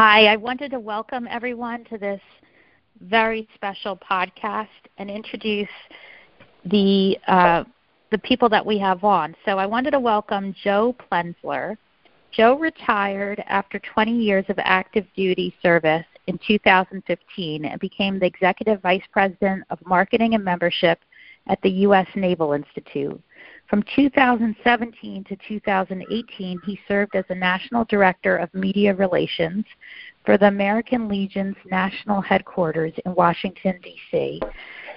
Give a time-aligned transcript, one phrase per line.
[0.00, 2.20] Hi, I wanted to welcome everyone to this
[3.00, 5.66] very special podcast and introduce
[6.66, 7.64] the uh,
[8.12, 9.34] the people that we have on.
[9.44, 11.76] So I wanted to welcome Joe Plenzler.
[12.30, 18.80] Joe retired after 20 years of active duty service in 2015 and became the Executive
[18.80, 21.00] Vice President of Marketing and Membership
[21.48, 22.06] at the U.S.
[22.14, 23.20] Naval Institute.
[23.68, 29.66] From 2017 to 2018, he served as the National Director of Media Relations
[30.24, 34.40] for the American Legion's national headquarters in Washington, D.C.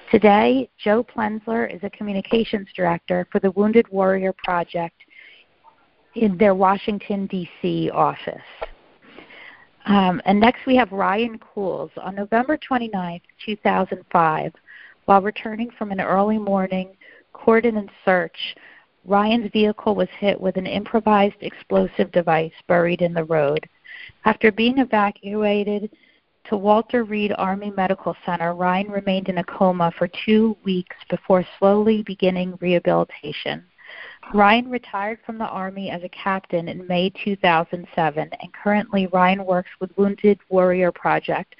[0.09, 4.95] Today, Joe Plenzler is a communications director for the Wounded Warrior Project
[6.15, 7.89] in their Washington, D.C.
[7.89, 8.41] office.
[9.85, 11.91] Um, and next we have Ryan Kules.
[11.97, 14.53] On November 29, 2005,
[15.05, 16.95] while returning from an early morning
[17.33, 18.55] cordon and search,
[19.05, 23.67] Ryan's vehicle was hit with an improvised explosive device buried in the road.
[24.25, 25.89] After being evacuated
[26.45, 31.45] to Walter Reed Army Medical Center, Ryan remained in a coma for two weeks before
[31.59, 33.63] slowly beginning rehabilitation.
[34.33, 39.69] Ryan retired from the Army as a captain in May 2007, and currently Ryan works
[39.79, 41.55] with Wounded Warrior Project,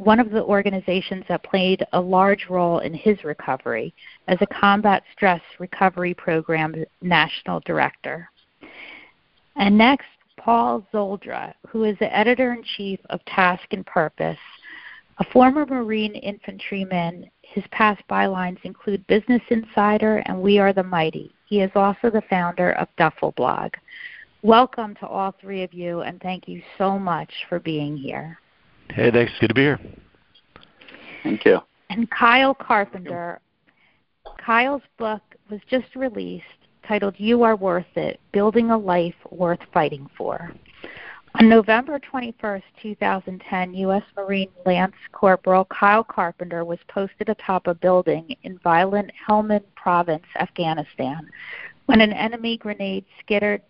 [0.00, 3.92] one of the organizations that played a large role in his recovery
[4.28, 8.26] as a combat stress recovery program national director.
[9.56, 10.06] And next,
[10.38, 14.38] Paul Szoldra, who is the editor in chief of Task and Purpose,
[15.18, 17.30] a former Marine infantryman.
[17.42, 21.30] His past bylines include Business Insider and We Are the Mighty.
[21.46, 23.74] He is also the founder of Duffel Blog.
[24.40, 28.38] Welcome to all three of you, and thank you so much for being here.
[28.94, 29.32] Hey, thanks.
[29.40, 29.80] Good to be here.
[31.22, 31.58] Thank you.
[31.90, 33.40] And Kyle Carpenter.
[34.44, 36.44] Kyle's book was just released
[36.86, 40.52] titled You Are Worth It Building a Life Worth Fighting For.
[41.36, 44.02] On November 21, 2010, U.S.
[44.16, 51.28] Marine Lance Corporal Kyle Carpenter was posted atop a building in violent Helmand Province, Afghanistan,
[51.86, 53.62] when an enemy grenade skittered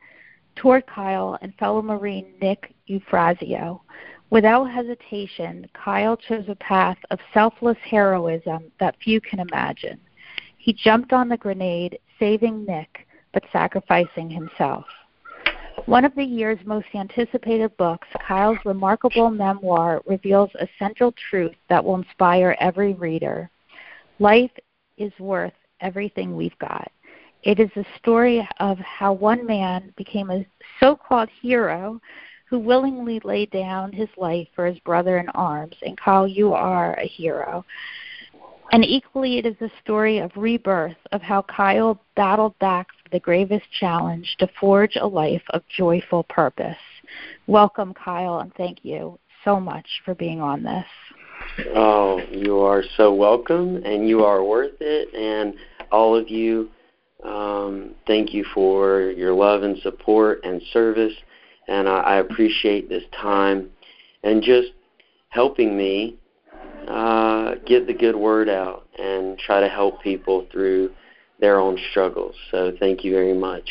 [0.57, 3.81] toward Kyle and fellow Marine Nick Eufrasio.
[4.31, 10.01] Without hesitation, Kyle chose a path of selfless heroism that few can imagine.
[10.57, 14.85] He jumped on the grenade, saving Nick, but sacrificing himself.
[15.87, 21.85] One of the year's most anticipated books, Kyle's remarkable memoir reveals a central truth that
[21.85, 23.51] will inspire every reader.
[24.21, 24.53] Life
[24.97, 26.93] is worth everything we've got.
[27.43, 30.47] It is a story of how one man became a
[30.79, 32.01] so called hero
[32.51, 35.77] who willingly laid down his life for his brother in arms.
[35.83, 37.65] And Kyle, you are a hero.
[38.73, 43.67] And equally, it is a story of rebirth, of how Kyle battled back the gravest
[43.79, 46.77] challenge to forge a life of joyful purpose.
[47.47, 50.87] Welcome, Kyle, and thank you so much for being on this.
[51.75, 55.15] Oh, you are so welcome, and you are worth it.
[55.15, 55.55] And
[55.91, 56.69] all of you,
[57.25, 61.15] um, thank you for your love and support and service.
[61.71, 63.71] And I, I appreciate this time
[64.23, 64.73] and just
[65.31, 66.19] helping me
[66.89, 70.91] uh, get the good word out and try to help people through
[71.39, 72.35] their own struggles.
[72.51, 73.71] So thank you very much.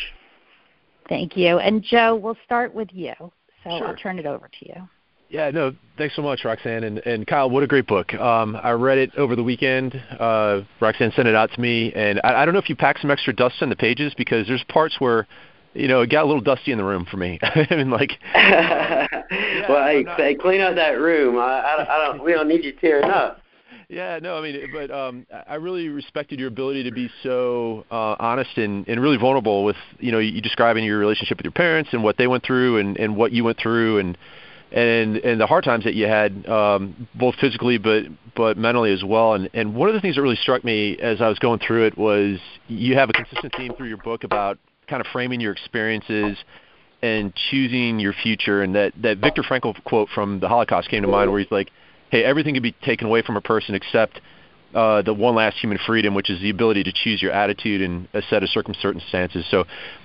[1.08, 1.58] Thank you.
[1.58, 3.12] And Joe, we'll start with you.
[3.18, 3.88] So Sure.
[3.88, 4.88] I'll turn it over to you.
[5.28, 6.82] Yeah, no, thanks so much, Roxanne.
[6.82, 8.12] And, and Kyle, what a great book.
[8.14, 9.94] Um, I read it over the weekend.
[10.18, 13.00] Uh, Roxanne sent it out to me, and I, I don't know if you packed
[13.00, 15.28] some extra dust on the pages because there's parts where,
[15.74, 17.38] you know, it got a little dusty in the room for me.
[17.42, 21.36] I mean, like, well, hey, not- hey, clean out that room.
[21.38, 22.24] I, I, I don't.
[22.24, 23.40] We don't need you tearing up.
[23.88, 28.14] Yeah, no, I mean, but um, I really respected your ability to be so uh,
[28.20, 31.90] honest and, and really vulnerable with, you know, you describing your relationship with your parents
[31.92, 34.16] and what they went through and, and what you went through and
[34.72, 38.04] and and the hard times that you had, um, both physically but
[38.36, 39.34] but mentally as well.
[39.34, 41.86] And and one of the things that really struck me as I was going through
[41.86, 42.38] it was
[42.68, 44.58] you have a consistent theme through your book about
[44.90, 46.36] kind of framing your experiences
[47.02, 48.62] and choosing your future.
[48.62, 51.70] And that that Viktor Frankl quote from the Holocaust came to mind, where he's like,
[52.10, 54.20] "Hey, everything can be taken away from a person except."
[54.72, 58.06] Uh, the one last human freedom, which is the ability to choose your attitude in
[58.14, 59.44] a set of circumstances.
[59.50, 59.64] So,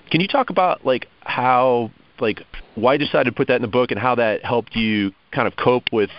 [0.09, 2.41] can you talk about like how, like,
[2.73, 5.47] why you decided to put that in the book and how that helped you kind
[5.47, 6.09] of cope with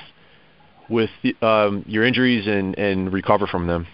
[0.88, 1.10] with
[1.42, 3.88] um, your injuries and and recover from them?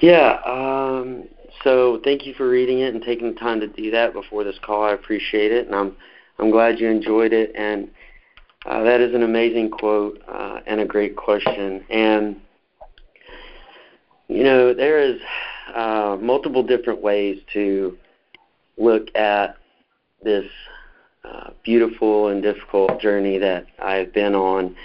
[0.00, 0.38] Yeah.
[0.46, 1.24] Um,
[1.64, 4.58] so thank you for reading it and taking the time to do that before this
[4.62, 4.84] call.
[4.84, 5.96] I appreciate it, and I'm
[6.38, 7.52] I'm glad you enjoyed it.
[7.54, 7.90] And
[8.66, 11.84] uh, that is an amazing quote uh, and a great question.
[11.90, 12.40] And
[14.28, 15.20] you know there is
[15.74, 17.98] uh, multiple different ways to
[18.76, 19.56] look at
[20.22, 20.46] this
[21.24, 24.76] uh, beautiful and difficult journey that I've been on.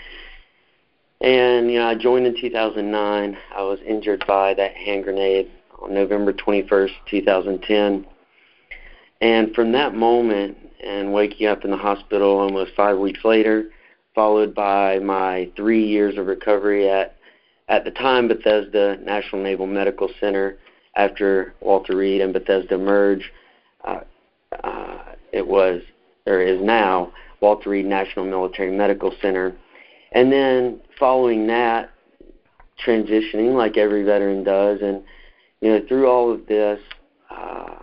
[1.21, 3.37] And you know, I joined in 2009.
[3.55, 5.49] I was injured by that hand grenade
[5.83, 8.05] on November 21st, 2010.
[9.21, 13.69] And from that moment, and waking up in the hospital almost five weeks later,
[14.13, 17.15] followed by my three years of recovery at
[17.69, 20.57] at the time Bethesda National Naval Medical Center
[20.95, 23.31] after Walter Reed and Bethesda merge,
[23.83, 24.01] Uh,
[24.63, 24.97] uh,
[25.31, 25.81] it was
[26.25, 29.55] or is now Walter Reed National Military Medical Center.
[30.11, 31.89] And then following that,
[32.85, 35.03] transitioning like every veteran does, and
[35.63, 36.77] you know through all of this,
[37.29, 37.75] uh,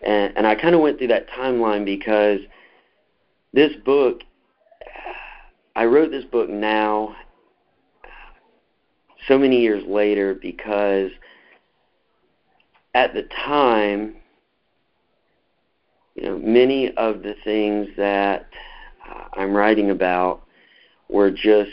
[0.00, 2.38] and, and I kind of went through that timeline because
[3.52, 4.20] this book,
[5.74, 7.16] I wrote this book now,
[9.26, 11.10] so many years later, because
[12.94, 14.14] at the time,
[16.14, 18.46] you know, many of the things that
[19.08, 20.42] uh, I'm writing about
[21.08, 21.72] were just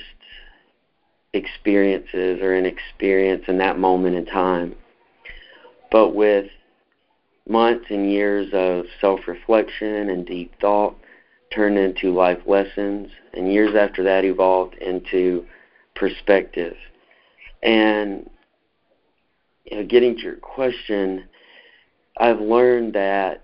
[1.33, 4.75] experiences or an experience in that moment in time.
[5.91, 6.47] But with
[7.47, 10.95] months and years of self reflection and deep thought
[11.53, 15.45] turned into life lessons, and years after that evolved into
[15.95, 16.75] perspective.
[17.63, 18.29] And
[19.65, 21.25] you know, getting to your question,
[22.17, 23.43] I've learned that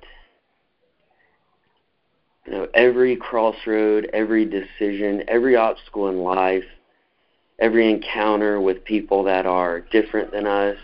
[2.45, 6.65] you know every crossroad, every decision, every obstacle in life,
[7.59, 10.77] every encounter with people that are different than us,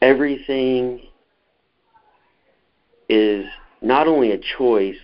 [0.00, 1.02] everything
[3.08, 3.46] is
[3.80, 4.96] not only a choice,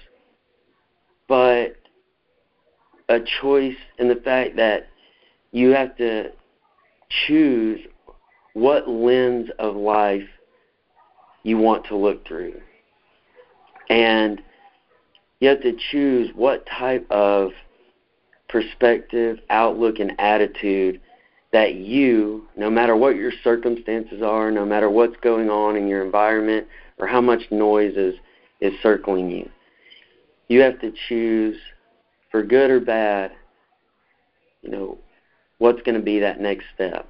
[1.28, 1.76] but
[3.08, 4.88] a choice in the fact that
[5.52, 6.30] you have to
[7.26, 7.80] choose
[8.54, 10.28] what lens of life
[11.42, 12.60] you want to look through.
[13.88, 14.42] And
[15.40, 17.50] you have to choose what type of
[18.48, 21.00] perspective, outlook, and attitude
[21.52, 26.04] that you, no matter what your circumstances are, no matter what's going on in your
[26.04, 26.66] environment
[26.98, 28.14] or how much noise is,
[28.60, 29.48] is circling you,
[30.48, 31.56] you have to choose
[32.30, 33.32] for good or bad,
[34.62, 34.98] you know,
[35.58, 37.06] what's going to be that next step.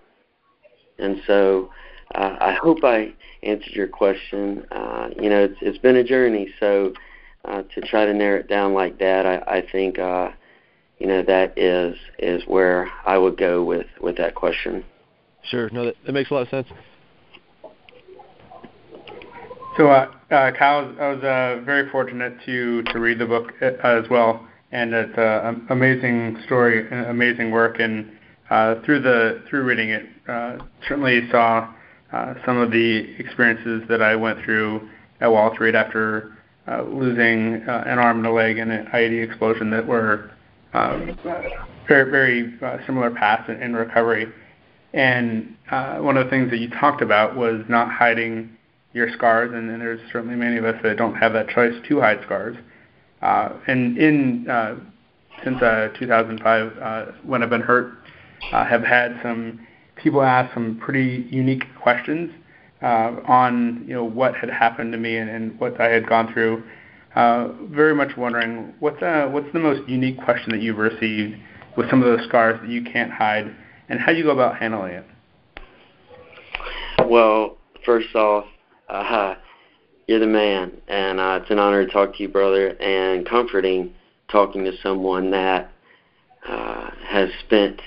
[0.99, 1.71] And so
[2.15, 4.67] uh, I hope I answered your question.
[4.73, 6.93] Uh, you know, it's, it's been a journey, so
[7.45, 10.31] uh, to try to narrow it down like that, I, I think uh,
[11.03, 14.85] you know that is is where I would go with with that question.
[15.43, 16.69] Sure, no, that, that makes a lot of sense.
[19.77, 23.73] So, uh, uh, Kyle, I was uh, very fortunate to to read the book uh,
[23.83, 28.13] as well, and it's an amazing story, and amazing work, and
[28.51, 31.69] uh, through the through reading it, uh, certainly saw
[32.13, 34.89] uh, some of the experiences that I went through
[35.21, 36.39] at Walter Reed after
[36.69, 40.31] uh, losing uh, an arm and a leg in an IED explosion that were
[40.75, 41.19] um,
[41.89, 44.27] very, very uh, similar paths in, in recovery.
[44.95, 48.57] And uh, one of the things that you talked about was not hiding
[48.93, 52.01] your scars, and, and there's certainly many of us that don't have that choice to
[52.01, 52.57] hide scars.
[53.23, 54.77] Uh, and in uh,
[55.45, 57.95] since uh, 2005, uh, when I've been hurt,
[58.53, 59.67] uh, have had some
[59.97, 62.31] people ask some pretty unique questions
[62.83, 66.33] uh, on you know what had happened to me and, and what I had gone
[66.33, 66.65] through
[67.15, 71.37] very much wondering what's uh, what's the most unique question that you've received
[71.77, 73.55] with some of those scars that you can't hide,
[73.89, 75.05] and how do you go about handling it?
[77.07, 78.47] Well, first off,
[78.89, 79.35] uh,
[80.07, 83.95] you're the man, and uh, it's an honor to talk to you, brother, and comforting
[84.31, 85.71] talking to someone that
[86.49, 87.81] uh, has spent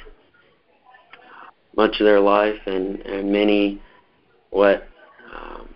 [1.76, 3.82] much of their life and, and many
[4.52, 4.88] what
[5.36, 5.68] um,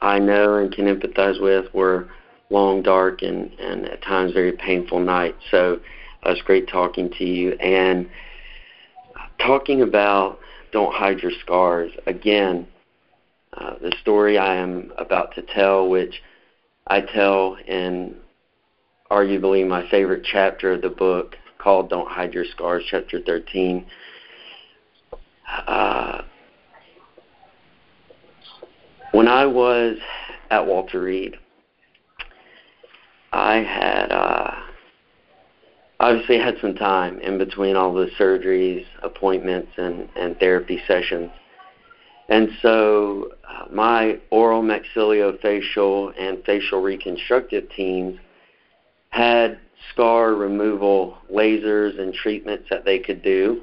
[0.00, 2.08] I know and can empathize with were
[2.50, 5.36] long, dark, and, and at times very painful night.
[5.50, 5.80] So
[6.24, 7.52] uh, it's great talking to you.
[7.52, 8.08] And
[9.38, 10.38] talking about
[10.72, 12.66] Don't Hide Your Scars, again,
[13.56, 16.22] uh, the story I am about to tell, which
[16.86, 18.16] I tell in
[19.10, 23.86] arguably my favorite chapter of the book called Don't Hide Your Scars, chapter 13.
[25.66, 26.22] Uh,
[29.12, 29.96] when I was
[30.50, 31.36] at Walter Reed,
[33.32, 34.54] I had uh,
[36.00, 41.30] obviously had some time in between all the surgeries, appointments, and, and therapy sessions.
[42.28, 48.18] And so uh, my oral maxillofacial and facial reconstructive teams
[49.10, 49.58] had
[49.92, 53.62] scar removal lasers and treatments that they could do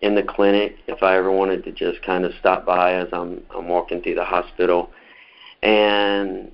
[0.00, 3.42] in the clinic if I ever wanted to just kind of stop by as I'm
[3.54, 4.90] I'm walking through the hospital.
[5.62, 6.50] And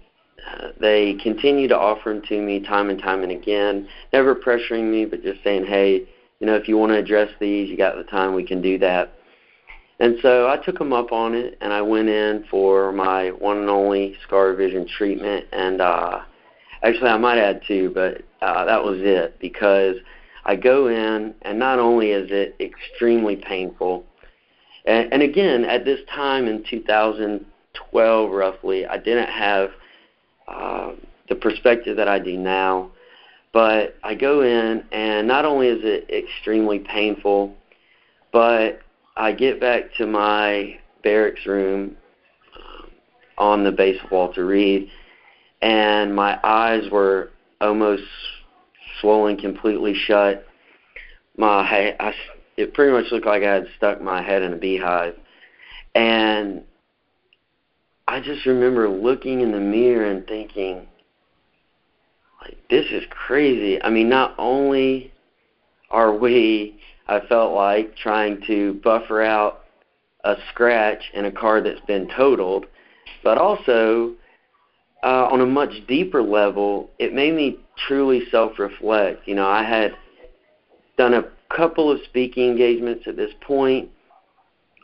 [0.46, 4.90] uh, they continue to offer them to me time and time and again, never pressuring
[4.90, 6.06] me, but just saying, hey,
[6.40, 8.78] you know, if you want to address these, you got the time, we can do
[8.78, 9.12] that.
[10.00, 13.58] And so I took them up on it, and I went in for my one
[13.58, 15.46] and only scar revision treatment.
[15.52, 16.20] And uh,
[16.82, 19.96] actually, I might add two, but uh, that was it because
[20.44, 24.04] I go in, and not only is it extremely painful,
[24.84, 29.70] and, and again, at this time in 2012, roughly, I didn't have
[30.48, 30.92] uh,
[31.28, 32.90] the perspective that I do now.
[33.52, 37.54] But I go in, and not only is it extremely painful,
[38.32, 38.80] but
[39.16, 41.96] I get back to my barracks room
[42.56, 42.90] um,
[43.36, 44.90] on the base of Walter Reed,
[45.62, 48.04] and my eyes were almost
[49.00, 50.46] swollen completely shut.
[51.36, 52.14] My I,
[52.56, 55.16] it pretty much looked like I had stuck my head in a beehive,
[55.94, 56.62] and
[58.08, 60.88] I just remember looking in the mirror and thinking,
[62.40, 63.82] like, this is crazy.
[63.82, 65.12] I mean, not only
[65.90, 69.60] are we, I felt like, trying to buffer out
[70.24, 72.64] a scratch in a car that's been totaled,
[73.22, 74.14] but also
[75.02, 79.28] uh, on a much deeper level, it made me truly self-reflect.
[79.28, 79.94] You know, I had
[80.96, 81.24] done a
[81.54, 83.90] couple of speaking engagements at this point.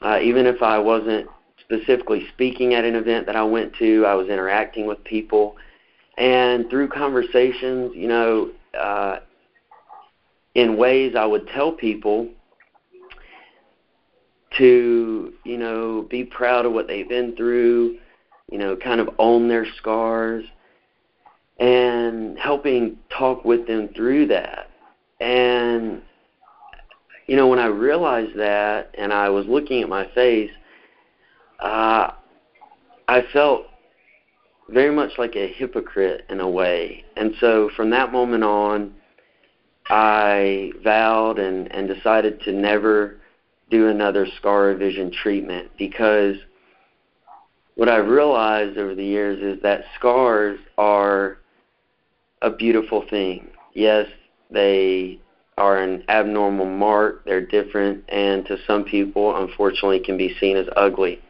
[0.02, 1.26] Uh, even if I wasn't
[1.64, 5.56] specifically speaking at an event that I went to, I was interacting with people
[6.16, 9.18] and through conversations, you know, uh,
[10.54, 12.28] in ways I would tell people
[14.59, 17.99] to, you know, be proud of what they've been through,
[18.50, 20.44] you know, kind of own their scars,
[21.59, 24.71] and helping talk with them through that.
[25.21, 26.02] And,
[27.26, 30.50] you know, when I realized that and I was looking at my face,
[31.61, 32.12] uh,
[33.08, 33.66] I felt
[34.68, 37.04] very much like a hypocrite in a way.
[37.16, 38.94] And so from that moment on,
[39.87, 43.20] I vowed and, and decided to never
[43.70, 46.37] do another scar revision treatment because
[47.75, 51.38] what I've realized over the years is that scars are
[52.40, 53.49] a beautiful thing.
[53.73, 54.06] Yes,
[54.50, 55.18] they
[55.58, 60.66] are an abnormal mark, they're different, and to some people, unfortunately, can be seen as
[60.76, 61.20] ugly.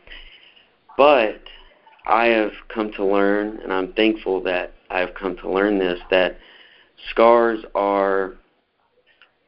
[0.97, 1.41] But
[2.07, 6.01] I have come to learn, and I'm thankful that I have come to learn this,
[6.11, 6.39] that
[7.11, 8.35] scars are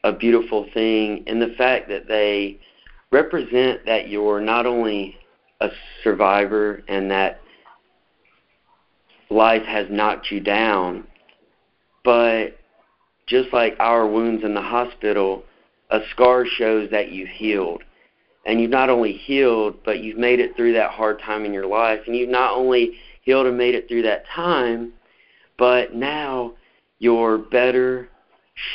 [0.02, 2.58] a beautiful thing in the fact that they
[3.10, 5.16] represent that you're not only
[5.60, 5.68] a
[6.02, 7.40] survivor and that
[9.30, 11.06] life has knocked you down,
[12.04, 12.58] but
[13.26, 15.44] just like our wounds in the hospital,
[15.90, 17.82] a scar shows that you've healed
[18.46, 21.66] and you've not only healed, but you've made it through that hard time in your
[21.66, 24.92] life, and you've not only healed and made it through that time,
[25.58, 26.54] but now
[27.00, 28.08] you're better,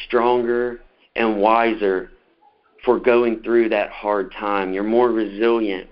[0.06, 0.82] stronger,
[1.16, 2.12] and wiser
[2.84, 4.74] for going through that hard time.
[4.74, 5.90] You're more resilient.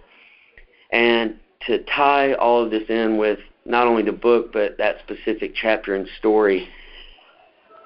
[0.91, 5.53] And to tie all of this in with not only the book, but that specific
[5.55, 6.67] chapter and story,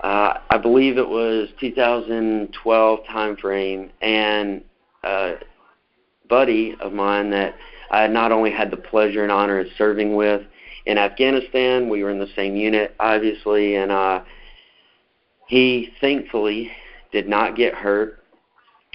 [0.02, 4.64] uh, I believe it was 2012 time frame, and
[5.04, 5.34] uh,
[6.30, 7.56] buddy of mine that
[7.92, 10.42] I not only had the pleasure and honor of serving with
[10.86, 11.90] in Afghanistan.
[11.90, 14.24] We were in the same unit, obviously, and uh,
[15.48, 16.72] he thankfully
[17.12, 18.24] did not get hurt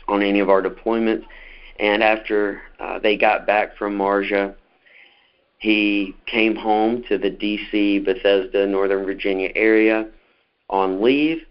[0.08, 1.25] on any of our deployments.
[1.78, 4.54] And after uh, they got back from Marja,
[5.58, 10.08] he came home to the D.C., Bethesda, Northern Virginia area
[10.68, 11.42] on leave.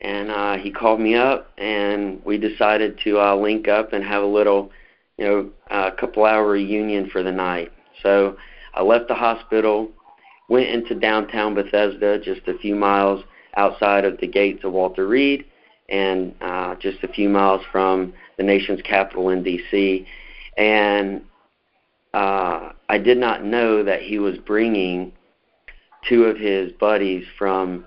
[0.00, 4.22] And uh, he called me up, and we decided to uh, link up and have
[4.22, 4.70] a little
[5.18, 7.72] you know, a couple hour reunion for the night.
[8.02, 8.36] So
[8.74, 9.90] I left the hospital,
[10.48, 13.24] went into downtown Bethesda, just a few miles
[13.56, 15.44] outside of the gates of Walter Reed,
[15.88, 20.06] and uh, just a few miles from the nation's capital in D.C.
[20.56, 21.22] And
[22.12, 25.12] uh, I did not know that he was bringing
[26.08, 27.84] two of his buddies from,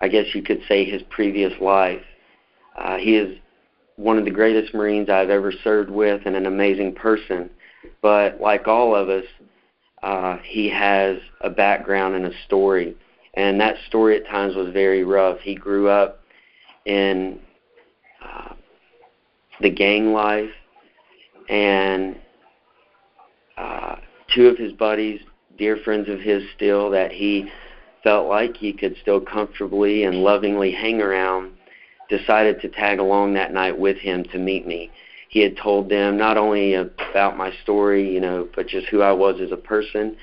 [0.00, 2.02] I guess you could say, his previous life.
[2.76, 3.38] Uh, he is
[3.96, 7.50] one of the greatest Marines I've ever served with and an amazing person.
[8.02, 9.24] But like all of us,
[10.02, 12.96] uh, he has a background and a story.
[13.34, 15.38] And that story at times was very rough.
[15.40, 16.20] He grew up
[16.84, 17.40] in
[18.22, 18.54] uh,
[19.60, 20.50] the gang life,
[21.48, 22.16] and
[23.56, 23.96] uh,
[24.34, 25.20] two of his buddies,
[25.58, 27.50] dear friends of his still, that he
[28.02, 31.52] felt like he could still comfortably and lovingly hang around
[32.08, 34.90] decided to tag along that night with him to meet me.
[35.28, 39.12] He had told them not only about my story, you know, but just who I
[39.12, 40.16] was as a person.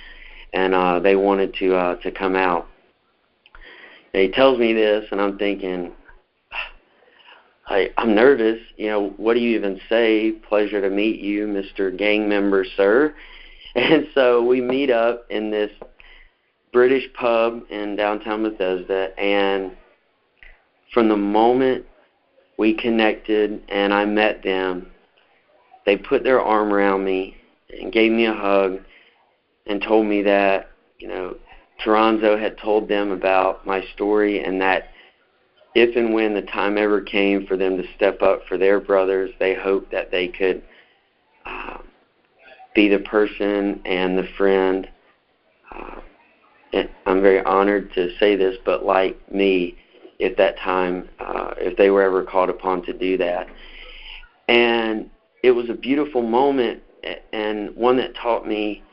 [0.53, 2.67] and uh, they wanted to uh, to come out.
[4.13, 5.91] And he tells me this, and I'm thinking,
[7.67, 8.59] I, I'm nervous.
[8.77, 10.31] You know, what do you even say?
[10.31, 11.95] Pleasure to meet you, Mr.
[11.95, 13.15] Gang Member, sir.
[13.73, 15.71] And so we meet up in this
[16.73, 19.71] British pub in downtown Bethesda, and
[20.91, 21.85] from the moment
[22.57, 24.91] we connected and I met them,
[25.85, 27.37] they put their arm around me
[27.69, 28.79] and gave me a hug
[29.65, 30.69] and told me that,
[30.99, 31.37] you know,
[31.83, 34.89] Toronzo had told them about my story and that
[35.73, 39.31] if and when the time ever came for them to step up for their brothers,
[39.39, 40.61] they hoped that they could
[41.45, 41.77] uh,
[42.75, 44.89] be the person and the friend.
[45.73, 46.01] Uh,
[46.73, 49.77] and I'm very honored to say this, but like me,
[50.21, 53.47] at that time, uh, if they were ever called upon to do that.
[54.47, 55.09] And
[55.43, 56.83] it was a beautiful moment
[57.33, 58.83] and one that taught me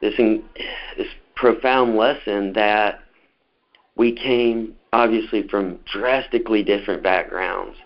[0.00, 0.42] this in,
[0.96, 3.00] this profound lesson that
[3.96, 7.76] we came obviously from drastically different backgrounds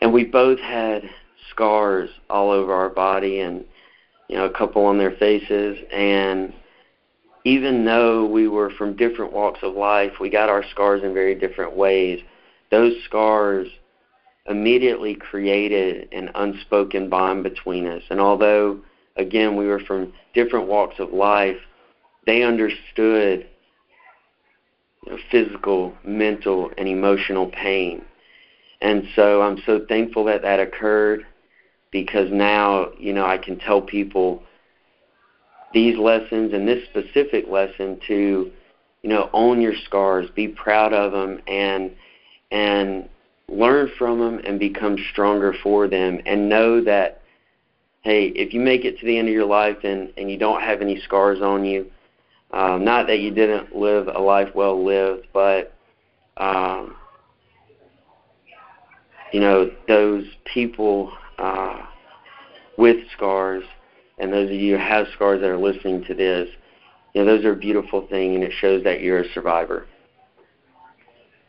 [0.00, 1.02] and we both had
[1.50, 3.64] scars all over our body and
[4.28, 6.52] you know a couple on their faces and
[7.44, 11.34] even though we were from different walks of life we got our scars in very
[11.34, 12.20] different ways
[12.70, 13.68] those scars
[14.46, 18.02] immediately created an unspoken bond between us.
[18.10, 18.80] And although,
[19.16, 21.56] again, we were from different walks of life,
[22.26, 23.46] they understood
[25.04, 28.04] you know, physical, mental, and emotional pain.
[28.80, 31.26] And so I'm so thankful that that occurred
[31.90, 34.42] because now, you know, I can tell people
[35.74, 38.50] these lessons and this specific lesson to,
[39.02, 41.90] you know, own your scars, be proud of them, and
[42.50, 43.08] and
[43.48, 47.20] learn from them and become stronger for them and know that
[48.02, 50.62] hey if you make it to the end of your life and and you don't
[50.62, 51.90] have any scars on you
[52.52, 55.74] um, not that you didn't live a life well lived but
[56.38, 56.96] um,
[59.32, 61.82] you know those people uh,
[62.78, 63.64] with scars
[64.18, 66.48] and those of you who have scars that are listening to this
[67.14, 69.86] you know those are a beautiful thing and it shows that you're a survivor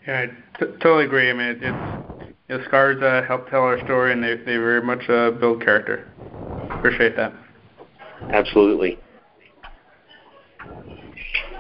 [0.08, 0.26] yeah, I
[0.60, 1.30] t- totally agree.
[1.30, 4.58] I mean, it, it's you know, scars uh, help tell our story, and they they
[4.58, 6.08] very much uh, build character.
[6.70, 7.34] Appreciate that.
[8.32, 9.00] Absolutely.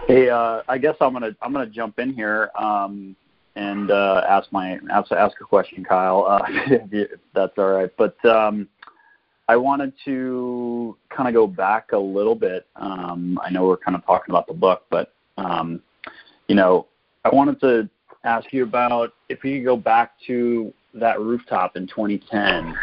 [0.07, 3.15] Hey, uh, I guess I'm gonna I'm gonna jump in here um,
[3.55, 6.43] and uh, ask my ask ask a question, Kyle, uh,
[6.91, 7.89] if that's all right.
[7.97, 8.67] But um,
[9.47, 12.65] I wanted to kind of go back a little bit.
[12.75, 15.81] Um, I know we're kind of talking about the book, but um,
[16.47, 16.87] you know,
[17.23, 17.89] I wanted to
[18.23, 22.75] ask you about if you could go back to that rooftop in 2010.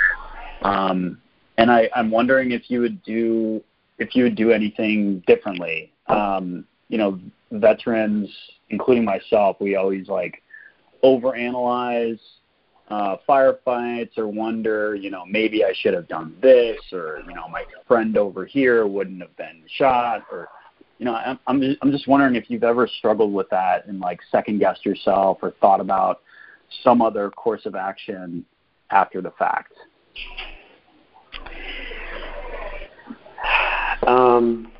[0.62, 1.20] Um,
[1.58, 3.62] and I, I'm wondering if you would do
[3.98, 5.92] if you would do anything differently.
[6.06, 7.20] Um, you know,
[7.50, 8.30] veterans,
[8.70, 10.42] including myself, we always like
[11.04, 12.20] overanalyze
[12.92, 17.48] uh, firefights or wonder, you know, maybe I should have done this, or you know,
[17.48, 20.48] my friend over here wouldn't have been shot, or
[20.98, 23.98] you know, I'm I'm just, I'm just wondering if you've ever struggled with that and
[23.98, 26.20] like second guessed yourself or thought about
[26.84, 28.44] some other course of action
[28.90, 29.72] after the fact.
[34.06, 34.70] Um,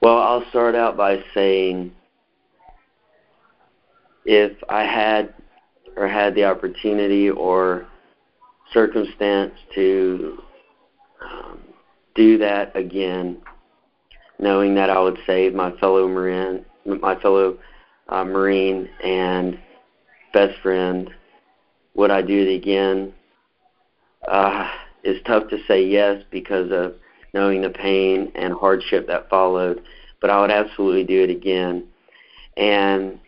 [0.00, 1.92] well, I'll start out by saying
[4.24, 5.34] if I had
[5.96, 7.86] or had the opportunity or
[8.72, 10.38] circumstance to
[11.22, 11.60] um,
[12.14, 13.38] do that again,
[14.38, 17.58] knowing that I would save my fellow Marine, my fellow
[18.08, 19.58] uh, Marine and
[20.32, 21.10] best friend.
[21.94, 23.12] Would I do it again?
[24.26, 24.70] Uh,
[25.02, 26.94] it's tough to say yes because of
[27.34, 29.82] knowing the pain and hardship that followed,
[30.20, 31.88] but I would absolutely do it again.
[32.56, 33.18] And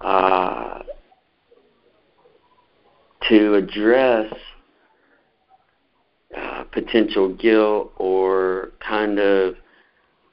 [0.00, 0.82] uh,
[3.28, 4.32] to address
[6.36, 9.54] uh, potential guilt or kind of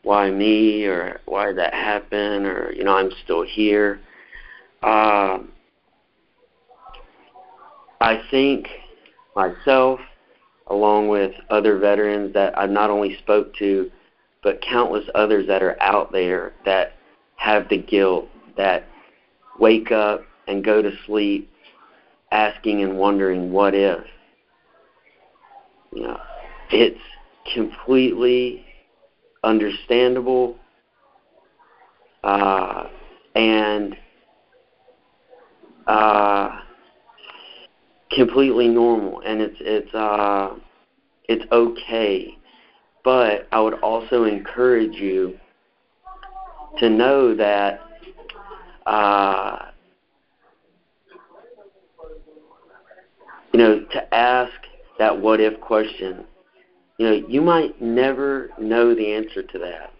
[0.03, 3.99] why me or why that happened or you know I'm still here.
[4.83, 5.39] Uh,
[8.01, 8.67] I think
[9.35, 9.99] myself,
[10.67, 13.89] along with other veterans that I've not only spoke to,
[14.43, 16.93] but countless others that are out there that
[17.37, 18.27] have the guilt
[18.57, 18.83] that
[19.59, 21.49] wake up and go to sleep
[22.35, 24.03] asking and wondering what if.
[25.93, 26.19] You know,
[26.69, 26.99] it's
[27.53, 28.65] completely
[29.43, 30.57] understandable
[32.23, 32.87] uh,
[33.35, 33.95] and
[35.87, 36.59] uh,
[38.11, 40.55] completely normal, and it's it's uh,
[41.29, 42.37] it's okay.
[43.05, 45.39] But I would also encourage you
[46.79, 47.79] to know that
[48.85, 49.69] uh,
[53.55, 54.51] you know to ask
[54.99, 56.25] that what if question.
[56.97, 59.93] You know, you might never know the answer to that.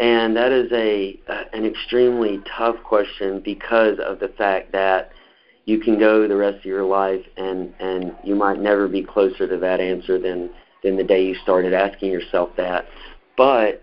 [0.00, 1.20] And that is a
[1.52, 5.12] an extremely tough question because of the fact that
[5.66, 9.46] you can go the rest of your life and and you might never be closer
[9.46, 10.48] to that answer than
[10.82, 12.86] than the day you started asking yourself that.
[13.36, 13.82] But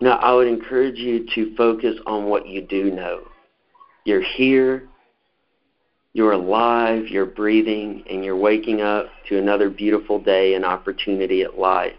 [0.00, 3.22] now I would encourage you to focus on what you do know.
[4.04, 4.88] You're here,
[6.16, 11.58] you're alive, you're breathing, and you're waking up to another beautiful day and opportunity at
[11.58, 11.92] life.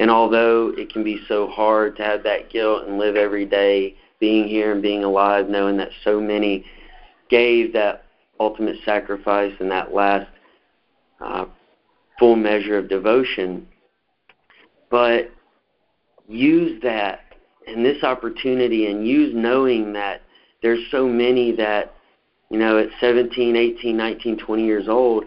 [0.00, 3.96] And although it can be so hard to have that guilt and live every day
[4.18, 6.64] being here and being alive, knowing that so many
[7.28, 8.06] gave that
[8.40, 10.30] ultimate sacrifice and that last
[11.20, 11.44] uh,
[12.18, 13.68] full measure of devotion,
[14.90, 15.30] but
[16.26, 17.20] use that
[17.66, 20.22] and this opportunity and use knowing that
[20.62, 21.92] there's so many that,
[22.50, 25.24] you know, at 17, 18, 19, 20 years old,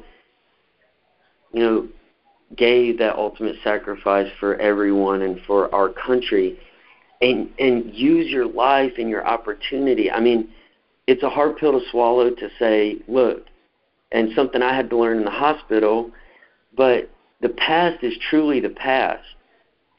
[1.54, 1.88] you know,
[2.56, 6.60] gave that ultimate sacrifice for everyone and for our country
[7.22, 10.12] and and use your life and your opportunity.
[10.12, 10.50] I mean,
[11.08, 13.46] it's a hard pill to swallow to say, look,
[14.12, 16.12] and something I had to learn in the hospital,
[16.76, 17.10] but
[17.42, 19.24] the past is truly the past.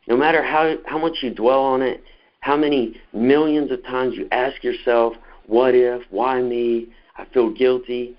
[0.09, 2.03] No matter how how much you dwell on it,
[2.41, 5.15] how many millions of times you ask yourself,
[5.47, 6.89] what if, why me?
[7.17, 8.17] I feel guilty.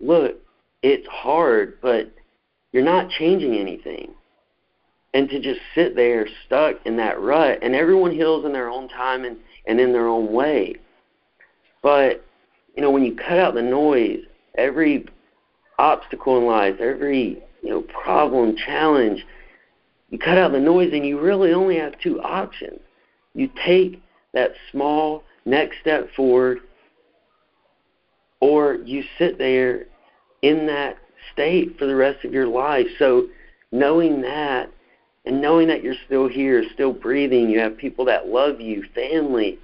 [0.00, 0.36] Look,
[0.82, 2.12] it's hard, but
[2.72, 4.12] you're not changing anything.
[5.14, 8.88] And to just sit there stuck in that rut, and everyone heals in their own
[8.88, 10.76] time and, and in their own way.
[11.82, 12.24] But,
[12.74, 14.20] you know, when you cut out the noise,
[14.56, 15.06] every
[15.78, 19.24] obstacle in life, every, you know, problem, challenge,
[20.10, 22.80] you cut out the noise and you really only have two options.
[23.34, 26.60] You take that small next step forward,
[28.44, 29.86] or you sit there
[30.42, 30.98] in that
[31.32, 32.86] state for the rest of your life.
[32.98, 33.28] So
[33.72, 34.70] knowing that
[35.24, 39.58] and knowing that you're still here, still breathing, you have people that love you, family,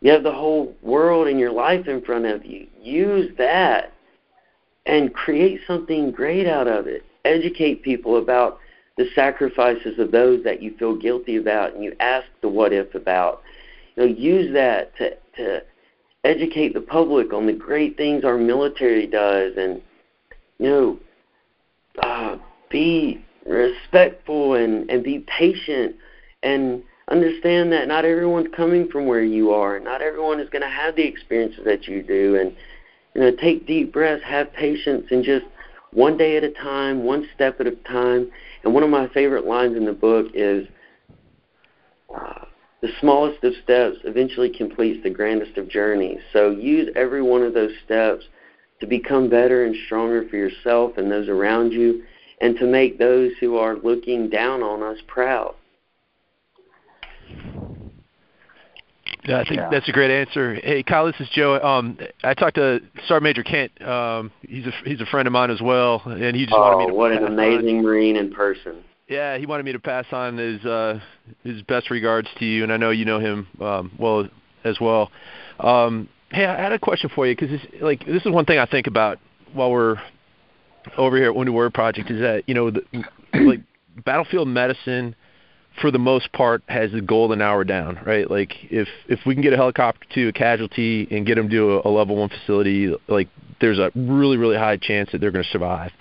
[0.00, 2.68] you have the whole world and your life in front of you.
[2.80, 3.92] Use that
[4.86, 7.04] and create something great out of it.
[7.24, 8.60] Educate people about
[8.96, 12.94] the sacrifices of those that you feel guilty about and you ask the what if
[12.94, 13.42] about.
[13.96, 15.64] You know, use that to to
[16.24, 19.82] educate the public on the great things our military does and
[20.62, 20.98] you know,
[22.02, 22.36] uh,
[22.70, 25.96] be respectful and, and be patient
[26.42, 29.80] and understand that not everyone's coming from where you are.
[29.80, 32.36] Not everyone is going to have the experiences that you do.
[32.36, 32.56] And,
[33.14, 35.44] you know, take deep breaths, have patience, and just
[35.92, 38.30] one day at a time, one step at a time.
[38.62, 40.66] And one of my favorite lines in the book is
[42.14, 42.44] uh,
[42.82, 46.18] the smallest of steps eventually completes the grandest of journeys.
[46.32, 48.24] So use every one of those steps
[48.80, 52.02] to become better and stronger for yourself and those around you,
[52.40, 55.54] and to make those who are looking down on us proud.
[59.24, 59.68] Yeah, I think yeah.
[59.70, 60.54] that's a great answer.
[60.56, 61.60] Hey, Kyle, this is Joe.
[61.60, 63.80] Um, I talked to Sergeant Major Kent.
[63.80, 66.78] Um, he's a he's a friend of mine as well, and he just oh, wanted
[66.78, 66.94] me to.
[66.94, 67.84] what an amazing on.
[67.84, 68.82] Marine in person!
[69.08, 71.00] Yeah, he wanted me to pass on his uh,
[71.44, 74.28] his best regards to you, and I know you know him um, well
[74.64, 75.10] as well.
[75.60, 78.64] Um, Hey, I had a question for you because like this is one thing I
[78.64, 79.18] think about
[79.52, 79.96] while we're
[80.96, 82.82] over here at Wounded Warrior Project is that you know the,
[83.34, 83.60] like
[84.06, 85.14] battlefield medicine
[85.80, 88.30] for the most part has the golden hour down, right?
[88.30, 91.80] Like if if we can get a helicopter to a casualty and get them to
[91.80, 93.28] a, a level one facility, like
[93.60, 95.92] there's a really really high chance that they're going to survive.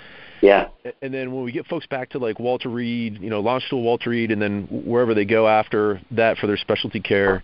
[0.41, 0.69] Yeah.
[1.01, 3.75] And then when we get folks back to like Walter Reed, you know, launch to
[3.75, 7.43] Walter Reed, and then wherever they go after that for their specialty care,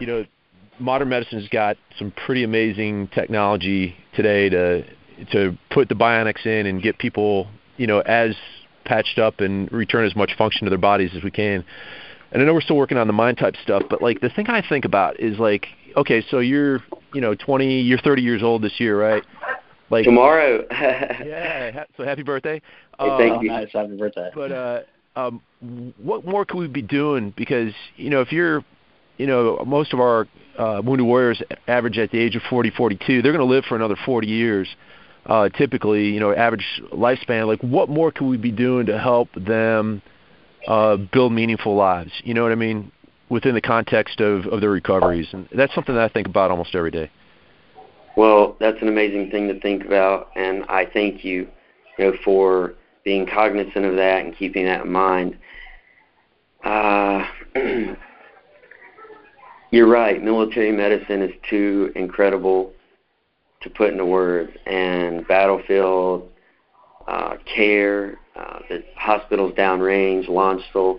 [0.00, 0.24] you know,
[0.78, 4.84] modern medicine has got some pretty amazing technology today to
[5.32, 8.34] to put the bionics in and get people, you know, as
[8.84, 11.64] patched up and return as much function to their bodies as we can.
[12.32, 14.46] And I know we're still working on the mind type stuff, but like the thing
[14.48, 15.66] I think about is like,
[15.96, 16.80] okay, so you're,
[17.12, 19.22] you know, 20, you're 30 years old this year, right?
[19.90, 20.64] Like tomorrow.
[20.70, 21.84] yeah.
[21.96, 22.62] So happy birthday.
[22.98, 23.50] Hey, thank um, you.
[23.50, 23.68] Nice.
[23.72, 24.30] Happy birthday.
[24.34, 24.80] But uh,
[25.16, 25.42] um,
[25.98, 27.34] what more could we be doing?
[27.36, 28.64] Because you know, if you're,
[29.18, 33.22] you know, most of our uh, wounded warriors average at the age of 40, 42,
[33.22, 34.68] they're going to live for another 40 years.
[35.26, 37.46] Uh, typically, you know, average lifespan.
[37.46, 40.00] Like, what more could we be doing to help them
[40.66, 42.10] uh, build meaningful lives?
[42.24, 42.90] You know what I mean?
[43.28, 46.74] Within the context of, of their recoveries, and that's something that I think about almost
[46.74, 47.10] every day.
[48.16, 51.48] Well, that's an amazing thing to think about, and I thank you,
[51.98, 55.38] you know, for being cognizant of that and keeping that in mind.
[56.64, 57.24] Uh,
[59.70, 60.22] you're right.
[60.22, 62.72] Military medicine is too incredible
[63.62, 66.28] to put into words, and battlefield
[67.06, 70.98] uh, care, uh, the hospitals downrange, Landstuhl.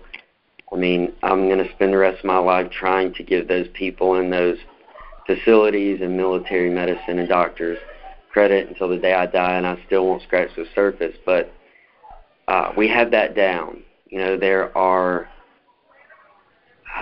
[0.72, 3.66] I mean, I'm going to spend the rest of my life trying to give those
[3.74, 4.58] people in those
[5.26, 7.78] facilities and military medicine and doctors
[8.30, 11.16] credit until the day I die, and I still won't scratch the surface.
[11.24, 11.52] But
[12.48, 13.82] uh, we have that down.
[14.08, 15.28] You know, there are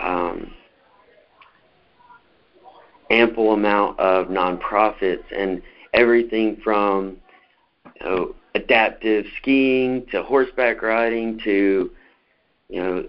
[0.02, 0.52] um,
[3.10, 7.16] ample amount of nonprofits and everything from
[8.00, 11.90] you know, adaptive skiing to horseback riding to
[12.68, 13.08] you know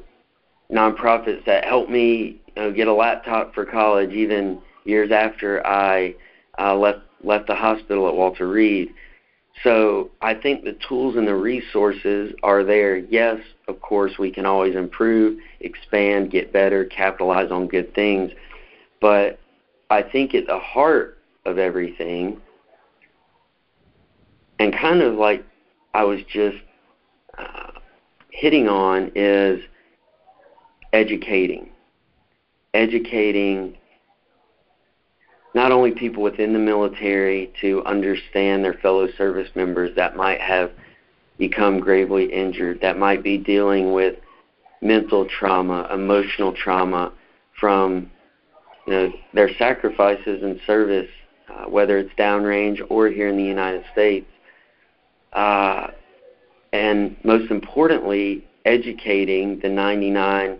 [0.72, 6.16] nonprofits that help me you know, get a laptop for college even years after I
[6.60, 8.94] uh, left left the hospital at Walter Reed.
[9.64, 12.98] So I think the tools and the resources are there.
[12.98, 18.32] Yes, of course, we can always improve, expand, get better, capitalize on good things.
[19.02, 19.40] But
[19.90, 22.40] I think at the heart of everything,
[24.58, 25.46] and kind of like
[25.94, 26.58] I was just
[27.38, 27.72] uh,
[28.32, 29.60] hitting on, is
[30.94, 31.70] educating.
[32.74, 33.78] Educating
[35.54, 40.72] not only people within the military to understand their fellow service members that might have
[41.38, 44.16] become gravely injured, that might be dealing with
[44.82, 47.12] mental trauma, emotional trauma
[47.60, 48.10] from
[48.88, 51.10] you know, their sacrifices and service,
[51.50, 54.28] uh, whether it's downrange or here in the United States.
[55.34, 55.88] Uh,
[56.74, 60.60] and most importantly, educating the 99.9%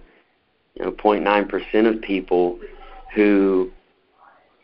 [0.76, 2.60] you know, of people
[3.16, 3.72] who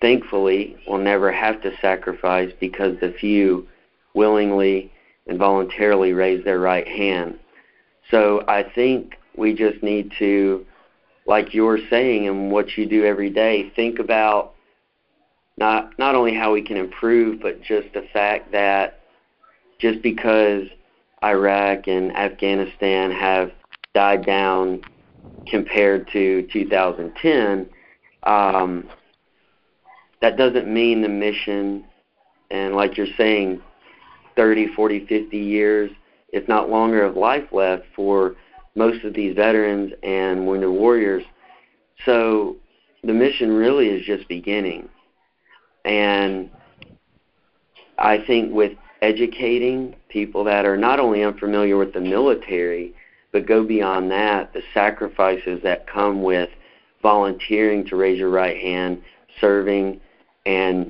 [0.02, 3.68] thankfully will never have to sacrifice because the few
[4.14, 4.92] willingly
[5.28, 7.40] and voluntarily raise their right hand.
[8.10, 10.66] So I think we just need to,
[11.26, 14.54] like you're saying and what you do every day, think about
[15.58, 19.02] not not only how we can improve, but just the fact that
[19.80, 20.68] just because
[21.24, 23.52] Iraq and Afghanistan have
[23.94, 24.82] died down
[25.48, 27.70] compared to 2010,
[28.24, 28.88] um,
[30.22, 31.86] that doesn't mean the mission
[32.50, 33.62] and like you're saying
[34.36, 35.92] 30 40 50 years
[36.30, 38.36] if not longer of life left for
[38.76, 41.24] most of these veterans and wounded warriors.
[42.06, 42.58] So
[43.04, 44.90] the mission really is just beginning.
[45.86, 46.50] And
[47.98, 52.94] i think with educating people that are not only unfamiliar with the military
[53.32, 56.50] but go beyond that the sacrifices that come with
[57.02, 59.02] volunteering to raise your right hand
[59.40, 60.00] serving
[60.48, 60.90] and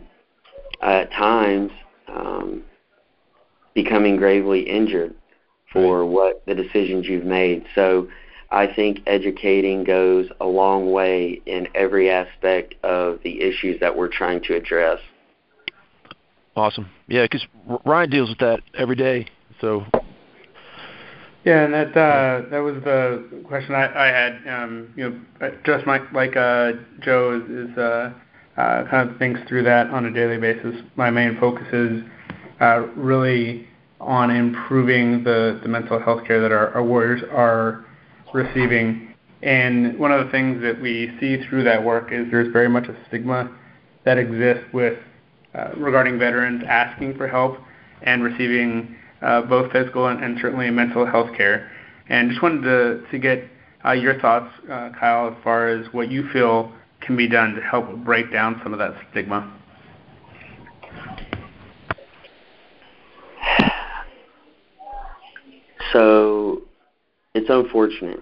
[0.82, 1.72] at times
[2.08, 2.64] um,
[3.74, 5.16] becoming gravely injured
[5.74, 6.10] for right.
[6.10, 7.66] what the decisions you've made.
[7.76, 8.08] So
[8.52, 14.08] I think educating goes a long way in every aspect of the issues that we're
[14.08, 15.00] trying to address.
[16.56, 16.90] Awesome.
[17.08, 17.46] Yeah, because
[17.86, 19.28] Ryan deals with that every day.
[19.60, 19.86] So.
[21.44, 24.48] Yeah, and that uh, that was the question I, I had.
[24.48, 28.12] Um, you know, just like like uh, Joe is, is uh,
[28.58, 30.76] uh, kind of thinks through that on a daily basis.
[30.96, 32.04] My main focus is
[32.60, 33.68] uh, really
[34.00, 37.86] on improving the, the mental health care that our, our warriors are
[38.34, 39.14] receiving.
[39.44, 42.88] And one of the things that we see through that work is there's very much
[42.88, 43.52] a stigma
[44.06, 44.98] that exists with
[45.54, 47.58] uh, regarding veterans asking for help
[48.02, 51.72] and receiving uh, both physical and, and, certainly mental health care.
[52.10, 53.44] And just wanted to, to get
[53.84, 56.72] uh, your thoughts, uh, Kyle, as far as what you feel
[57.08, 59.52] can be done to help break down some of that stigma?
[65.94, 66.64] So
[67.34, 68.20] it's unfortunate.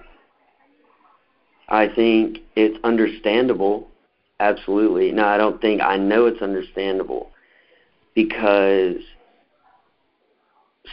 [1.68, 3.88] I think it's understandable,
[4.40, 5.12] absolutely.
[5.12, 7.32] No, I don't think I know it's understandable
[8.14, 8.98] because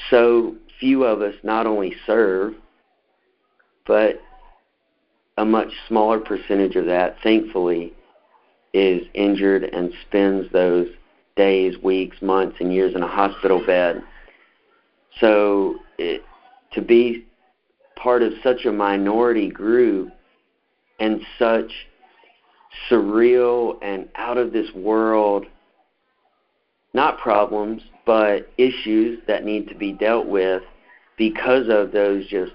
[0.09, 2.55] so few of us not only serve,
[3.87, 4.18] but
[5.38, 7.92] a much smaller percentage of that, thankfully,
[8.74, 10.88] is injured and spends those
[11.36, 14.02] days, weeks, months, and years in a hospital bed.
[15.20, 16.22] So it,
[16.72, 17.26] to be
[17.96, 20.10] part of such a minority group
[20.98, 21.70] and such
[22.90, 25.46] surreal and out of this world,
[26.94, 30.62] not problems, but issues that need to be dealt with
[31.16, 32.52] because of those just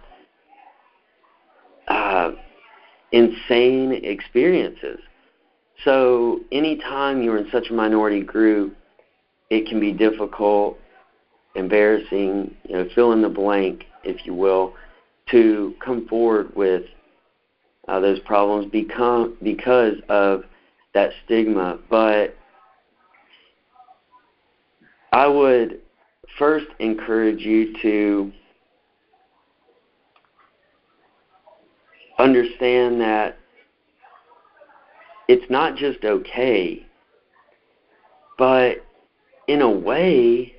[1.88, 2.32] uh,
[3.12, 5.00] insane experiences.
[5.84, 8.76] So anytime you're in such a minority group,
[9.50, 10.78] it can be difficult
[11.56, 14.74] embarrassing, you know, fill in the blank, if you will,
[15.32, 16.84] to come forward with
[17.88, 20.44] uh, those problems become because of
[20.94, 21.80] that stigma.
[21.90, 22.36] But
[25.12, 25.82] I would
[26.38, 28.32] first encourage you to
[32.18, 33.38] understand that
[35.28, 36.86] it's not just okay,
[38.38, 38.78] but
[39.48, 40.54] in a way,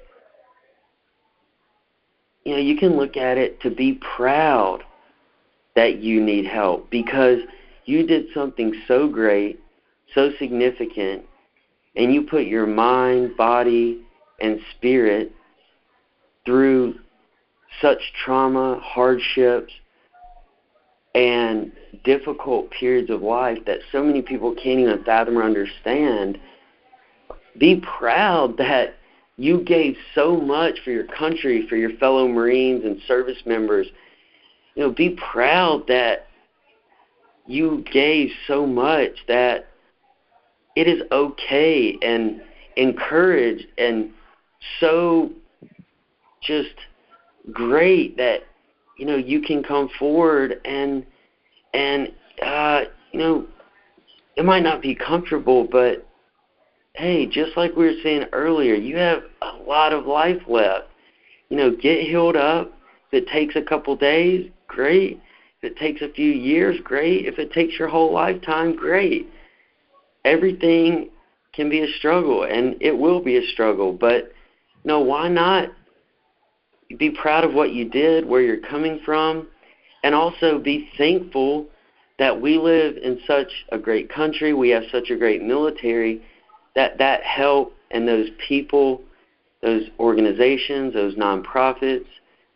[2.45, 4.83] you know, you can look at it to be proud
[5.75, 7.41] that you need help because
[7.85, 9.61] you did something so great,
[10.15, 11.25] so significant,
[11.97, 14.03] and you put your mind, body,
[14.41, 15.33] and spirit
[16.45, 16.95] through
[17.83, 19.73] such trauma, hardships,
[21.19, 21.73] and
[22.05, 26.39] difficult periods of life that so many people can't even fathom or understand,
[27.59, 28.95] be proud that
[29.37, 33.89] you gave so much for your country, for your fellow Marines and service members.
[34.77, 36.29] You know, be proud that
[37.49, 39.67] you gave so much that
[40.77, 42.41] it is okay and
[42.77, 44.11] encouraged and
[44.79, 45.33] so
[46.43, 46.77] just
[47.51, 48.43] great that
[48.99, 51.07] you know you can come forward and
[51.73, 52.13] and
[52.45, 52.83] uh
[53.13, 53.47] you know
[54.37, 56.07] it might not be comfortable but
[56.95, 60.89] hey just like we were saying earlier you have a lot of life left.
[61.49, 62.73] You know get healed up.
[63.11, 65.21] If it takes a couple days great.
[65.63, 67.27] If it takes a few years great.
[67.27, 69.29] If it takes your whole lifetime great.
[70.25, 71.11] Everything
[71.55, 74.33] can be a struggle and it will be a struggle but
[74.85, 75.71] no why not
[76.97, 79.49] be proud of what you did, where you're coming from,
[80.03, 81.67] and also be thankful
[82.19, 86.23] that we live in such a great country, we have such a great military,
[86.75, 89.03] that that help and those people,
[89.63, 92.07] those organizations, those nonprofits,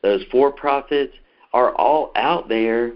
[0.03, 1.15] those for-profits
[1.53, 2.93] are all out there,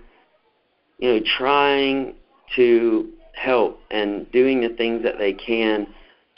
[0.99, 2.15] you know, trying
[2.55, 5.87] to help and doing the things that they can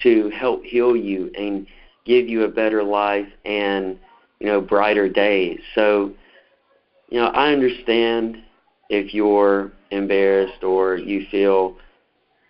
[0.02, 1.66] to help heal you and
[2.04, 3.98] give you a better life and
[4.40, 5.60] you know, brighter days.
[5.74, 6.12] So,
[7.08, 8.38] you know, I understand
[8.88, 11.76] if you're embarrassed or you feel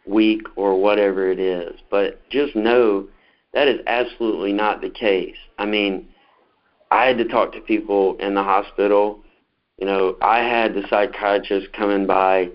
[0.06, 3.08] weak or whatever it is, but just know
[3.54, 5.36] that is absolutely not the case.
[5.58, 6.08] I mean,
[6.90, 9.20] I had to talk to people in the hospital.
[9.78, 12.52] You know, I had the psychiatrist coming by, you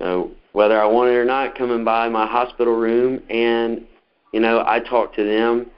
[0.00, 3.86] know, whether I wanted or not, coming by my hospital room, and
[4.32, 5.70] you know, I talked to them,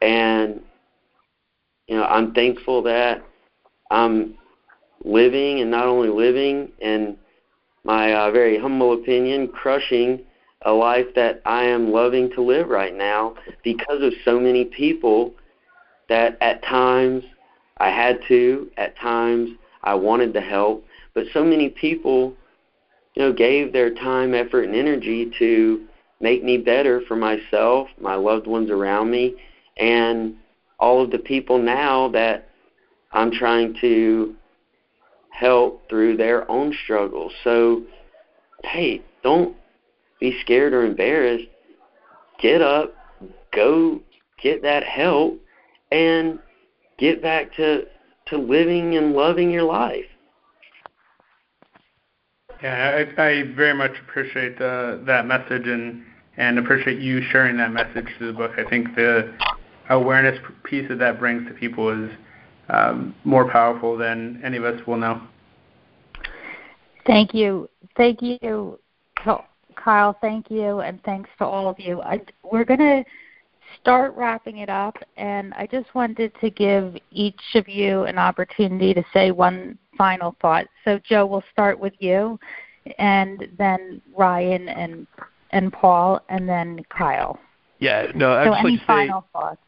[0.00, 0.62] and
[1.86, 3.22] you know, I'm thankful that
[3.90, 4.34] I'm
[5.04, 7.16] living and not only living in
[7.84, 10.24] my uh, very humble opinion, crushing
[10.62, 15.34] a life that I am loving to live right now because of so many people
[16.08, 17.22] that at times
[17.78, 19.50] I had to, at times
[19.82, 22.34] I wanted to help, but so many people,
[23.14, 25.86] you know, gave their time, effort, and energy to
[26.20, 29.34] make me better for myself, my loved ones around me,
[29.76, 30.34] and
[30.78, 32.48] all of the people now that
[33.12, 34.34] I'm trying to
[35.30, 37.32] help through their own struggles.
[37.42, 37.82] So,
[38.62, 39.56] hey, don't
[40.20, 41.48] be scared or embarrassed.
[42.40, 42.94] Get up,
[43.52, 44.00] go
[44.42, 45.40] get that help,
[45.90, 46.38] and
[46.98, 47.84] get back to
[48.26, 50.06] to living and loving your life.
[52.62, 56.02] Yeah, I, I very much appreciate uh, that message and
[56.36, 58.52] and appreciate you sharing that message through the book.
[58.58, 59.32] I think the
[59.90, 62.10] awareness piece that that brings to people is
[62.68, 65.20] um, more powerful than any of us will know.
[67.06, 67.68] Thank you.
[67.96, 68.78] Thank you,
[69.76, 70.16] Kyle.
[70.20, 72.00] Thank you, and thanks to all of you.
[72.00, 73.04] I, we're going to
[73.80, 78.94] start wrapping it up, and I just wanted to give each of you an opportunity
[78.94, 80.66] to say one final thought.
[80.84, 82.38] So, Joe, we'll start with you,
[82.98, 85.06] and then Ryan and
[85.50, 87.38] and Paul, and then Kyle.
[87.78, 89.60] Yeah, no, I so any like final say, thoughts?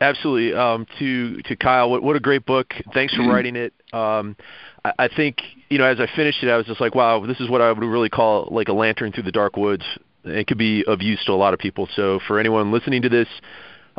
[0.00, 0.58] Absolutely.
[0.58, 2.74] Um, to to Kyle, what, what a great book.
[2.92, 3.72] Thanks for writing it.
[3.92, 4.36] Um,
[4.84, 5.38] I, I think
[5.68, 7.70] you know as I finished it, I was just like, wow, this is what I
[7.70, 9.84] would really call like a lantern through the dark woods.
[10.24, 11.88] It could be of use to a lot of people.
[11.94, 13.28] So for anyone listening to this,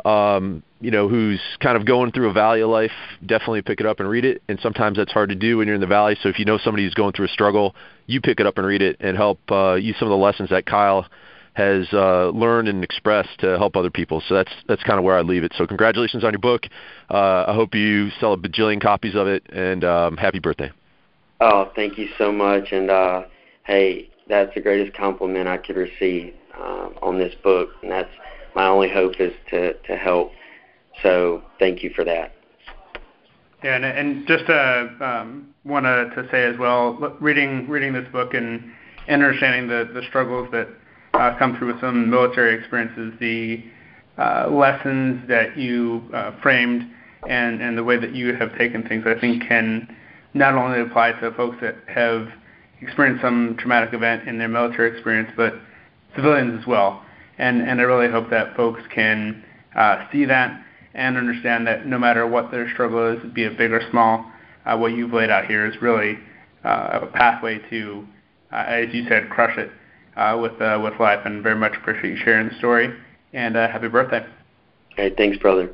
[0.04, 2.92] um, you know, who's kind of going through a valley of life,
[3.24, 4.42] definitely pick it up and read it.
[4.48, 6.16] And sometimes that's hard to do when you're in the valley.
[6.22, 7.74] So if you know somebody who's going through a struggle,
[8.06, 10.50] you pick it up and read it and help uh, use some of the lessons
[10.50, 11.06] that Kyle
[11.56, 14.22] has uh, learned and expressed to help other people.
[14.28, 15.52] So that's that's kind of where I leave it.
[15.56, 16.66] So congratulations on your book.
[17.10, 20.70] Uh, I hope you sell a bajillion copies of it, and um, happy birthday.
[21.40, 22.72] Oh, thank you so much.
[22.72, 23.22] And uh,
[23.64, 28.10] hey, that's the greatest compliment I could receive uh, on this book, and that's
[28.54, 30.32] my only hope is to to help.
[31.02, 32.32] So thank you for that.
[33.64, 38.34] Yeah, and, and just uh, um, want to say as well, reading reading this book
[38.34, 38.72] and,
[39.08, 40.68] and understanding the, the struggles that
[41.18, 43.64] uh, come through with some military experiences, the
[44.18, 46.82] uh, lessons that you uh, framed,
[47.28, 49.94] and, and the way that you have taken things, I think can
[50.34, 52.28] not only apply to folks that have
[52.80, 55.54] experienced some traumatic event in their military experience, but
[56.14, 57.02] civilians as well.
[57.38, 59.44] And, and I really hope that folks can
[59.74, 60.62] uh, see that
[60.94, 64.24] and understand that no matter what their struggle is, be it big or small,
[64.64, 66.18] uh, what you've laid out here is really
[66.64, 68.06] uh, a pathway to,
[68.52, 69.70] uh, as you said, crush it
[70.16, 71.20] uh, with uh, with life.
[71.24, 72.94] And very much appreciate you sharing the story.
[73.32, 74.26] And uh, happy birthday.
[74.96, 75.72] Hey, thanks, brother.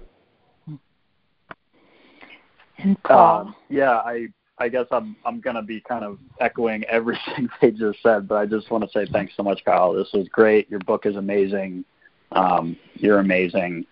[2.78, 3.40] And Paul.
[3.40, 4.28] Um, yeah, I
[4.59, 8.47] I guess I'm I'm gonna be kind of echoing everything they just said, but I
[8.47, 9.93] just want to say thanks so much, Kyle.
[9.93, 10.70] This was great.
[10.70, 11.84] Your book is amazing.
[12.32, 13.86] Um, you're amazing.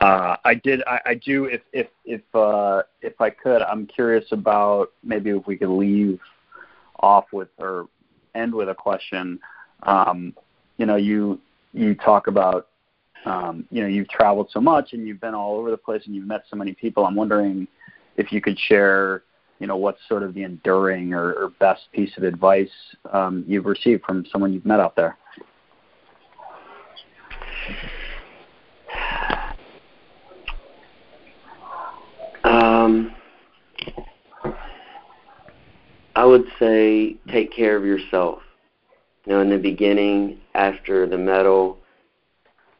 [0.00, 0.82] Uh, I did.
[0.86, 1.44] I, I do.
[1.44, 6.18] If if if uh, if I could, I'm curious about maybe if we could leave
[7.00, 7.88] off with or
[8.34, 9.38] end with a question.
[9.82, 10.34] Um,
[10.78, 11.40] you know, you
[11.72, 12.68] you talk about
[13.24, 16.14] um, you know you've traveled so much and you've been all over the place and
[16.14, 17.06] you've met so many people.
[17.06, 17.66] I'm wondering
[18.16, 19.22] if you could share
[19.58, 22.70] you know what's sort of the enduring or, or best piece of advice
[23.12, 25.16] um, you've received from someone you've met out there.
[32.44, 33.14] Um,
[36.16, 38.40] I would say take care of yourself.
[39.26, 41.78] You know, in the beginning, after the medal,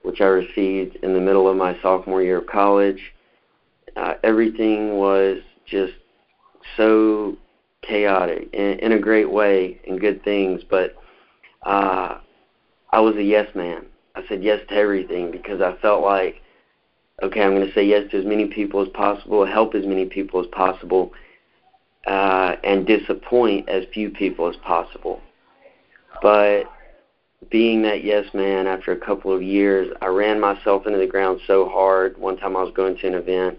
[0.02, 3.14] which I received in the middle of my sophomore year of college,
[3.96, 5.92] uh, everything was just
[6.76, 7.36] so
[7.82, 10.62] chaotic in, in a great way and good things.
[10.68, 10.96] But
[11.62, 12.18] uh,
[12.90, 13.86] I was a yes man.
[14.14, 16.42] I said yes to everything because I felt like
[17.22, 20.06] okay, I'm going to say yes to as many people as possible, help as many
[20.06, 21.12] people as possible,
[22.06, 25.20] uh, and disappoint as few people as possible.
[26.20, 26.64] But
[27.50, 31.40] being that yes man, after a couple of years, I ran myself into the ground
[31.46, 32.18] so hard.
[32.18, 33.58] One time I was going to an event,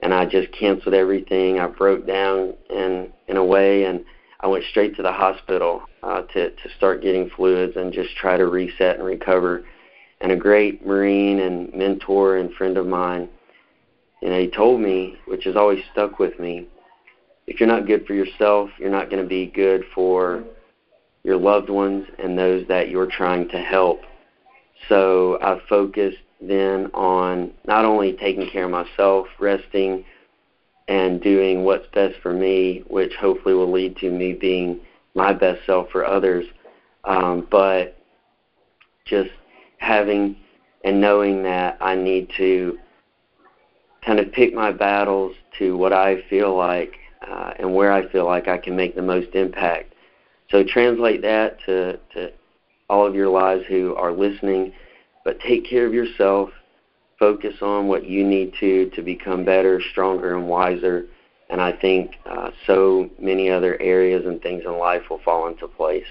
[0.00, 1.58] and I just canceled everything.
[1.58, 4.04] I broke down in in a way, and
[4.40, 8.36] I went straight to the hospital uh, to to start getting fluids and just try
[8.36, 9.64] to reset and recover
[10.22, 13.28] and a great Marine and mentor and friend of mine.
[14.22, 16.68] You know, he told me, which has always stuck with me,
[17.48, 20.44] if you're not good for yourself, you're not going to be good for
[21.24, 24.00] your loved ones and those that you're trying to help.
[24.88, 30.04] So I focused then on not only taking care of myself, resting,
[30.88, 34.80] and doing what's best for me, which hopefully will lead to me being
[35.14, 36.44] my best self for others,
[37.04, 37.96] um, but
[39.04, 39.30] just
[39.78, 40.36] having
[40.84, 42.78] and knowing that I need to
[44.04, 46.94] kind of pick my battles to what I feel like
[47.26, 49.91] uh, and where I feel like I can make the most impact.
[50.52, 52.30] So translate that to, to
[52.90, 54.72] all of your lives who are listening,
[55.24, 56.50] but take care of yourself.
[57.18, 61.06] Focus on what you need to to become better, stronger, and wiser.
[61.48, 65.68] And I think uh, so many other areas and things in life will fall into
[65.68, 66.04] place.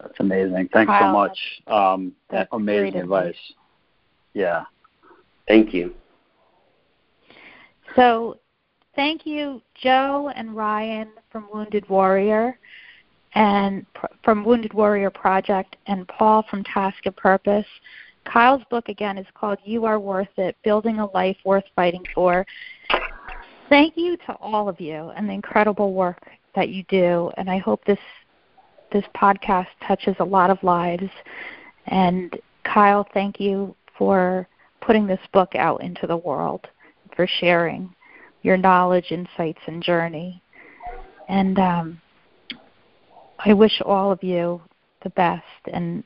[0.00, 0.68] That's amazing.
[0.72, 1.38] Thanks Kyle, so much.
[1.66, 2.12] Um,
[2.52, 3.36] amazing advice.
[4.34, 4.64] Yeah.
[5.46, 5.94] Thank you.
[7.96, 8.38] So,
[8.98, 12.58] thank you, Joe and Ryan from Wounded Warrior,
[13.36, 13.86] and
[14.24, 17.64] from Wounded Warrior Project, and Paul from Task & Purpose.
[18.24, 22.44] Kyle's book again is called "You Are Worth It: Building a Life Worth Fighting For."
[23.68, 26.26] Thank you to all of you and the incredible work
[26.56, 28.00] that you do, and I hope this
[28.90, 31.08] this podcast touches a lot of lives.
[31.86, 34.48] And Kyle, thank you for
[34.80, 36.66] putting this book out into the world,
[37.14, 37.94] for sharing
[38.42, 40.42] your knowledge, insights, and journey.
[41.28, 42.00] And um,
[43.38, 44.60] I wish all of you
[45.02, 46.02] the best, and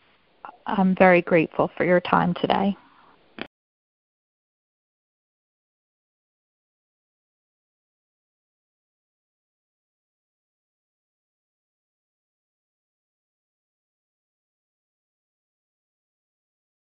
[0.66, 2.76] I'm very grateful for your time today.